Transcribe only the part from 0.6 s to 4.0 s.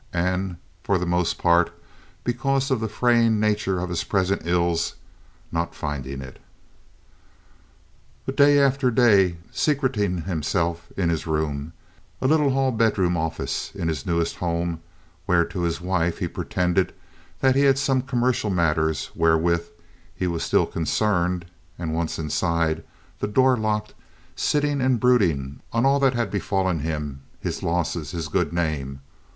for the most part, because of the fraying nature of